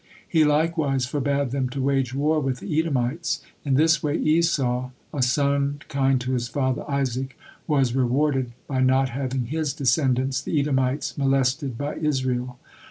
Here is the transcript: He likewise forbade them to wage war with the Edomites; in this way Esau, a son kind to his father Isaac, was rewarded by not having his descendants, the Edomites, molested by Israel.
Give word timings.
He 0.27 0.43
likewise 0.43 1.05
forbade 1.05 1.51
them 1.51 1.69
to 1.69 1.79
wage 1.83 2.11
war 2.15 2.39
with 2.39 2.59
the 2.59 2.79
Edomites; 2.79 3.39
in 3.63 3.75
this 3.75 4.01
way 4.01 4.15
Esau, 4.17 4.89
a 5.13 5.21
son 5.21 5.79
kind 5.89 6.19
to 6.21 6.31
his 6.31 6.47
father 6.47 6.83
Isaac, 6.89 7.37
was 7.67 7.93
rewarded 7.93 8.53
by 8.67 8.79
not 8.81 9.09
having 9.09 9.45
his 9.45 9.73
descendants, 9.73 10.41
the 10.41 10.59
Edomites, 10.59 11.19
molested 11.19 11.77
by 11.77 11.97
Israel. 11.97 12.57